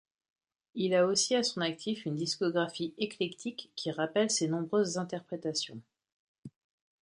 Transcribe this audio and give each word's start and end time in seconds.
Il 0.73 0.95
a 0.95 1.05
aussi 1.05 1.35
à 1.35 1.43
son 1.43 1.61
actif 1.61 2.07
une 2.07 2.15
discographie 2.15 2.95
éclectique 2.97 3.71
qui 3.75 3.91
rappelle 3.91 4.31
ses 4.31 4.47
nombreuses 4.47 4.97
interprétations. 4.97 5.79